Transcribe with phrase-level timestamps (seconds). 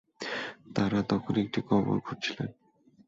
[0.75, 2.49] তারা তখন একটি কবর খুঁড়ছিলেন।